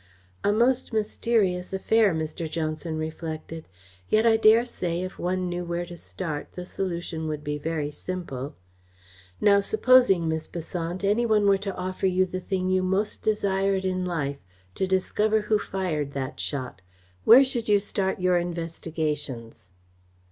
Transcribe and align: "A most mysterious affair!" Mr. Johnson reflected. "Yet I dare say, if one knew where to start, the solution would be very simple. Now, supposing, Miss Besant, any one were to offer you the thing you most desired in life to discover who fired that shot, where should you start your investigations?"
"A 0.43 0.51
most 0.51 0.91
mysterious 0.93 1.73
affair!" 1.73 2.11
Mr. 2.11 2.49
Johnson 2.49 2.97
reflected. 2.97 3.67
"Yet 4.09 4.25
I 4.25 4.35
dare 4.35 4.65
say, 4.65 5.01
if 5.03 5.19
one 5.19 5.47
knew 5.47 5.63
where 5.63 5.85
to 5.85 5.95
start, 5.95 6.53
the 6.53 6.65
solution 6.65 7.27
would 7.27 7.43
be 7.43 7.59
very 7.59 7.91
simple. 7.91 8.55
Now, 9.39 9.59
supposing, 9.59 10.27
Miss 10.27 10.47
Besant, 10.47 11.03
any 11.03 11.27
one 11.27 11.45
were 11.45 11.59
to 11.59 11.75
offer 11.75 12.07
you 12.07 12.25
the 12.25 12.39
thing 12.41 12.71
you 12.71 12.81
most 12.81 13.21
desired 13.21 13.85
in 13.85 14.03
life 14.03 14.39
to 14.73 14.87
discover 14.87 15.41
who 15.41 15.59
fired 15.59 16.13
that 16.13 16.39
shot, 16.39 16.81
where 17.23 17.43
should 17.45 17.69
you 17.69 17.77
start 17.79 18.19
your 18.19 18.39
investigations?" 18.39 19.69